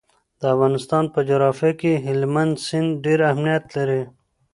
[0.39, 4.01] د افغانستان په جغرافیه کې هلمند سیند ډېر اهمیت لري.